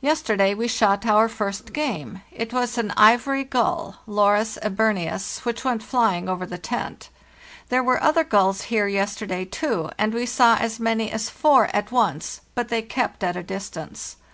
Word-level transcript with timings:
NORTH 0.00 0.10
"Yesterday 0.10 0.54
we 0.58 0.68
shot 0.68 1.06
our 1.16 1.28
first 1.28 1.72
game. 1.74 2.22
It 2.32 2.54
was 2.54 2.78
an 2.78 2.94
ivory 2.96 3.44
gull 3.44 3.96
(Larus 4.06 4.56
eberneus), 4.62 5.40
which 5.44 5.62
went 5.62 5.82
flying 5.82 6.30
over 6.30 6.46
the 6.46 6.56
tent. 6.56 7.10
There 7.68 7.82
were 7.82 8.02
other 8.02 8.24
gulls 8.24 8.62
here, 8.72 8.88
yesterday, 8.88 9.44
too, 9.44 9.90
and 9.98 10.14
we 10.14 10.24
saw 10.24 10.56
as 10.56 10.80
many 10.80 11.10
as 11.12 11.28
four 11.28 11.66
at 11.76 11.92
once; 11.92 12.40
but 12.54 12.68
they 12.70 12.80
kept 12.80 13.22
at 13.22 13.36
a 13.36 13.42
distance. 13.42 14.16